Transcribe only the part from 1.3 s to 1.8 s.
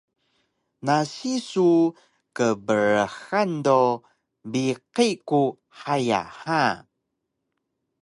su